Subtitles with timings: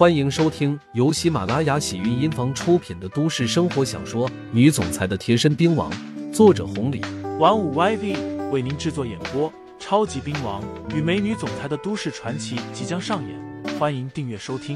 [0.00, 5.92] 欢迎收听由喜马拉雅喜韵音房出品的都市生活小说《女总裁的贴身兵王》，
[6.32, 7.02] 作者红礼，
[7.38, 9.52] 玩五 YV 为您制作演播。
[9.78, 10.64] 超级兵王
[10.96, 14.74] 与美女总裁的都市传奇即将上演，欢迎订阅收听。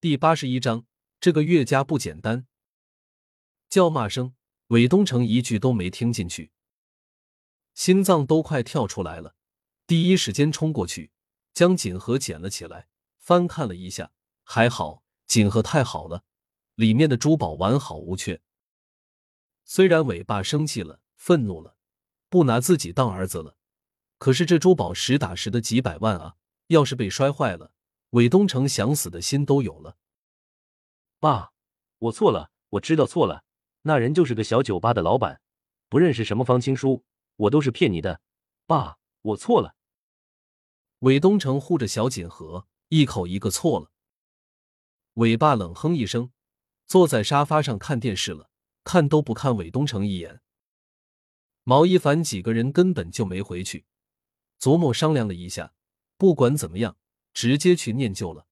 [0.00, 0.84] 第八十一章，
[1.18, 2.46] 这个岳家不简单。
[3.68, 4.34] 叫骂声，
[4.68, 6.52] 韦东城一句都没听进去，
[7.74, 9.34] 心脏都快跳出来了，
[9.84, 11.10] 第一时间冲过去。
[11.62, 12.88] 将锦盒捡了起来，
[13.18, 14.10] 翻看了一下，
[14.42, 16.24] 还好，锦盒太好了，
[16.74, 18.42] 里面的珠宝完好无缺。
[19.64, 21.76] 虽然伟爸生气了，愤怒了，
[22.28, 23.56] 不拿自己当儿子了，
[24.18, 26.34] 可是这珠宝实打实的几百万啊，
[26.66, 27.72] 要是被摔坏了，
[28.10, 29.96] 韦东城想死的心都有了。
[31.20, 31.52] 爸，
[31.98, 33.44] 我错了，我知道错了，
[33.82, 35.40] 那人就是个小酒吧的老板，
[35.88, 37.04] 不认识什么方青书，
[37.36, 38.20] 我都是骗你的，
[38.66, 39.76] 爸，我错了。
[41.02, 43.90] 韦东城护着小锦盒，一口一个错了。
[45.14, 46.30] 韦爸冷哼一声，
[46.86, 48.50] 坐在沙发上看电视了，
[48.84, 50.42] 看都不看韦东城一眼。
[51.64, 53.84] 毛一凡几个人根本就没回去，
[54.60, 55.74] 琢磨商量了一下，
[56.16, 56.96] 不管怎么样，
[57.34, 58.46] 直接去念旧了。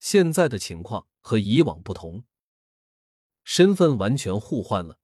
[0.00, 2.24] 现在的情况和以往不同，
[3.42, 4.98] 身份完全互换了。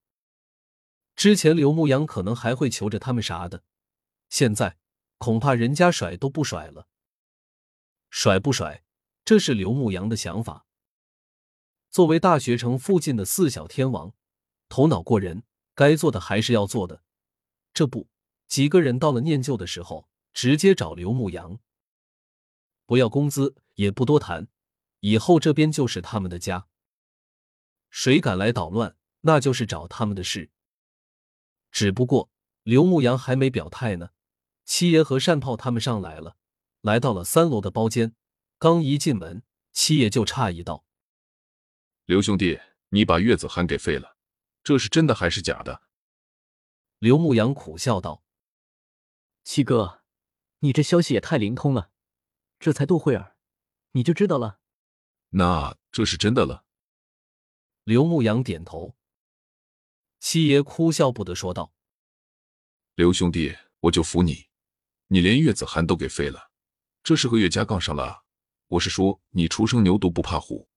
[1.16, 3.64] 之前刘牧阳可能还会求着他们啥的，
[4.28, 4.76] 现在。
[5.18, 6.88] 恐怕人家甩都不甩了，
[8.08, 8.84] 甩不甩，
[9.24, 10.64] 这是刘牧阳的想法。
[11.90, 14.14] 作为大学城附近的四小天王，
[14.68, 15.42] 头脑过人，
[15.74, 17.02] 该做的还是要做的。
[17.74, 18.08] 这不，
[18.46, 21.58] 几个人到了念旧的时候，直接找刘牧阳，
[22.86, 24.48] 不要工资，也不多谈，
[25.00, 26.68] 以后这边就是他们的家，
[27.90, 30.50] 谁敢来捣乱，那就是找他们的事。
[31.72, 32.30] 只不过
[32.62, 34.10] 刘牧阳还没表态呢。
[34.68, 36.36] 七爷和善炮他们上来了，
[36.82, 38.14] 来到了三楼的包间。
[38.58, 40.84] 刚一进门，七爷就诧异道
[42.04, 42.60] ：“刘兄弟，
[42.90, 44.18] 你把月子涵给废了，
[44.62, 45.84] 这是真的还是假的？”
[47.00, 48.22] 刘牧阳苦笑道
[49.42, 50.02] ：“七哥，
[50.58, 51.90] 你这消息也太灵通了，
[52.60, 53.36] 这才多会儿，
[53.92, 54.60] 你就知道了？
[55.30, 56.66] 那这是真的了。”
[57.84, 58.94] 刘牧阳点头。
[60.20, 61.72] 七爷哭笑不得说道
[62.96, 64.46] ：“刘兄弟，我就服你。”
[65.10, 66.50] 你连岳子涵都给废了，
[67.02, 68.22] 这是和岳家杠上了啊？
[68.66, 70.68] 我是说，你初生牛犊不怕虎，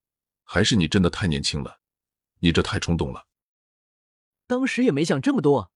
[0.44, 1.82] 还是你真的太年轻了？
[2.40, 3.28] 你这太冲动了。
[4.48, 5.74] 当时也没想这么多，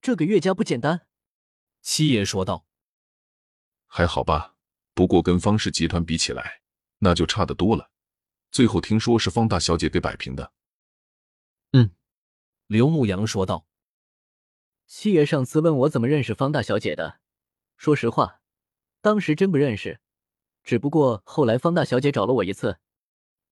[0.00, 1.06] 这个岳家不简单。
[1.82, 2.66] 七爷说道。
[3.86, 4.56] 还好吧，
[4.94, 6.62] 不过跟方氏集团比起来，
[7.00, 7.90] 那就差得多了。
[8.50, 10.52] 最后听说是方大小姐给摆平的。
[11.72, 11.94] 嗯，
[12.66, 13.66] 刘牧阳说道。
[14.86, 17.19] 七爷上次问我怎么认识方大小姐的。
[17.80, 18.42] 说实话，
[19.00, 20.02] 当时真不认识，
[20.62, 22.78] 只不过后来方大小姐找了我一次。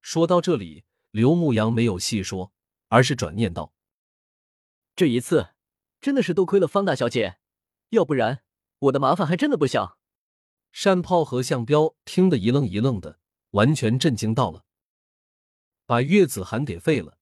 [0.03, 2.53] 说到这里，刘牧阳没有细说，
[2.89, 3.73] 而是转念道
[4.95, 5.55] ：“这一次
[5.99, 7.39] 真的是多亏了方大小姐，
[7.89, 8.43] 要不然
[8.77, 9.97] 我的麻烦还真的不小。”
[10.83, 13.19] 单炮和向彪听得一愣一愣的，
[13.49, 14.63] 完全震惊到了。
[15.87, 17.17] 把岳子涵给废了，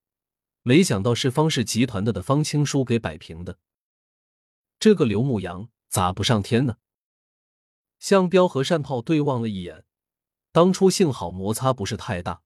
[0.61, 3.59] 没想到是方氏集团的的方青书给摆平的。
[4.77, 6.79] 这个刘牧阳咋不上天呢？
[7.99, 9.85] 向彪和单炮对望了一眼，
[10.51, 12.41] 当初幸好摩擦不是太大。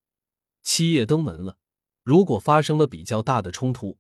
[0.62, 1.58] 七夜登门了，
[2.04, 3.98] 如果发生了比较大的冲突，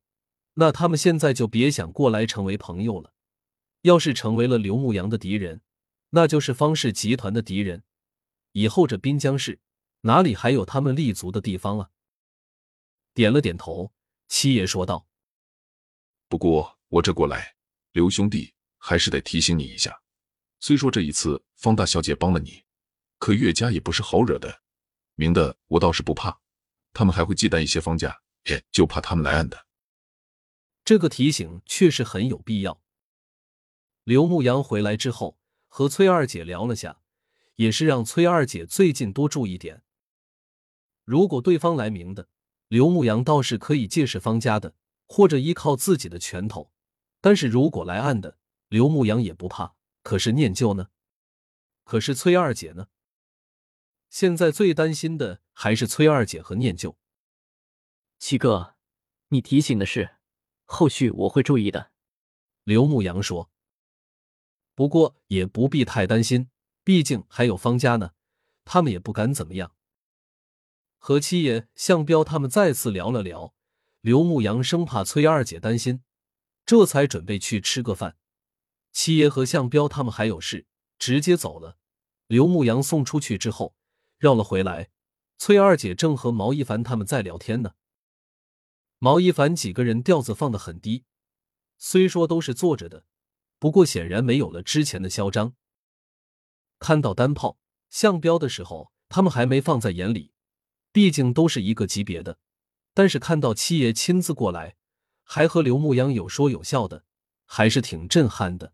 [0.56, 3.14] 那他们现在就别想过来成为朋友了。
[3.82, 5.62] 要是成为了刘牧阳的敌人，
[6.12, 7.84] 那就是方氏集团的敌人。
[8.52, 9.60] 以后这滨江市
[10.02, 11.90] 哪里还有他们立足的地方啊？
[13.14, 13.92] 点了点头，
[14.28, 15.08] 七爷说道
[16.30, 17.56] ：“不过我这过来，
[17.92, 20.01] 刘兄弟还是得提醒你一下。”
[20.64, 22.64] 虽说这一次方大小姐帮了你，
[23.18, 24.62] 可岳家也不是好惹的，
[25.16, 26.40] 明的我倒是不怕，
[26.94, 28.22] 他们还会忌惮一些方家，
[28.72, 29.66] 就怕他们来暗的。
[30.86, 32.80] 这个提醒确实很有必要。
[34.04, 37.02] 刘牧阳回来之后和崔二姐聊了下，
[37.56, 39.82] 也是让崔二姐最近多注意点。
[41.04, 42.30] 如果对方来明的，
[42.68, 44.76] 刘牧阳倒是可以借势方家的，
[45.08, 46.72] 或者依靠自己的拳头；
[47.20, 48.38] 但是如果来暗的，
[48.70, 49.76] 刘牧阳也不怕。
[50.02, 50.90] 可是念旧呢？
[51.84, 52.88] 可是崔二姐呢？
[54.10, 56.98] 现在最担心的还是崔二姐和念旧。
[58.20, 58.76] 七哥，
[59.30, 60.18] 你提醒的是，
[60.66, 61.92] 后续我会注意的。
[62.64, 63.50] 刘牧阳说。
[64.74, 66.50] 不过也不必太担心，
[66.84, 68.12] 毕竟还有方家呢，
[68.66, 69.76] 他们也不敢怎么样。
[70.98, 73.54] 和七爷、向彪他们再次聊了聊，
[74.02, 76.04] 刘牧阳生怕崔二姐担心，
[76.66, 78.18] 这才准备去吃个饭。
[78.92, 80.68] 七爷和向彪他们还有事，
[81.00, 81.78] 直接走了。
[82.28, 83.76] 刘牧阳送出去之后，
[84.18, 84.90] 绕了回来，
[85.38, 87.74] 崔二姐正和毛一凡他们在聊天呢。
[89.00, 91.06] 毛一凡几个人调子放得很低，
[91.78, 93.06] 虽说都是坐着的，
[93.58, 95.56] 不过显然没有了之前的嚣张。
[96.78, 97.58] 看到单炮、
[97.90, 100.34] 项彪的时候，他们还没放在眼里，
[100.92, 102.40] 毕竟都是一个级别的。
[102.94, 104.76] 但是看到七爷亲自过来，
[105.24, 107.06] 还和刘牧阳有说有笑的，
[107.46, 108.74] 还是挺震撼的。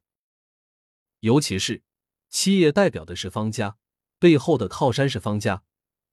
[1.20, 1.84] 尤其是
[2.30, 3.78] 七爷代表的是方家，
[4.20, 5.64] 背后的靠山是方家，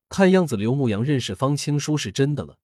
[0.09, 2.59] 看样子刘牧阳认识方青书是真的了。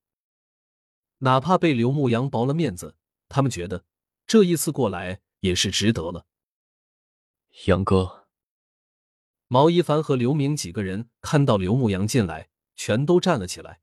[1.19, 2.97] 哪怕被刘牧阳薄了面子，
[3.29, 3.85] 他们觉得
[4.27, 6.27] 这一次过来也是值得了。
[7.67, 8.29] 杨哥，
[9.49, 13.81] 毛一凡和刘明几个人看到刘牧阳进来，全都站了起来。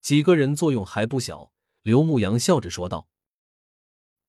[0.00, 1.52] 几个人作用还不小。
[1.82, 3.08] 刘牧阳笑着说道：“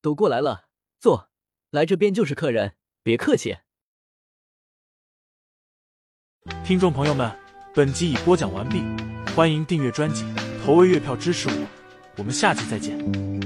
[0.01, 0.69] 都过来了，
[0.99, 1.29] 坐，
[1.71, 3.57] 来这边就是客人，别客气。”
[6.65, 7.31] 听众朋友们，
[7.75, 8.81] 本集已播讲完毕，
[9.35, 10.25] 欢迎订阅专辑，
[10.63, 11.67] 投喂月票支持我。
[12.17, 13.38] 我们下期再见。